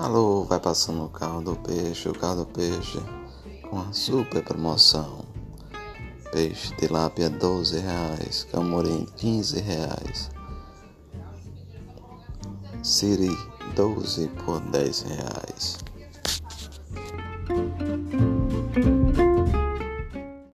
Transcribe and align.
Alô, 0.00 0.44
vai 0.44 0.60
passando 0.60 1.04
o 1.04 1.08
carro 1.08 1.42
do 1.42 1.56
peixe, 1.56 2.08
o 2.08 2.16
carro 2.16 2.44
do 2.44 2.46
peixe 2.46 3.00
com 3.68 3.80
a 3.80 3.92
super 3.92 4.44
promoção. 4.44 5.24
Peixe 6.30 6.72
tilápia 6.76 7.28
12 7.28 7.80
reais, 7.80 8.44
camorim 8.44 9.08
15 9.16 9.60
reais, 9.60 10.30
siri 12.80 13.36
12 13.74 14.28
por 14.44 14.60
10 14.60 15.00
reais. 15.02 15.78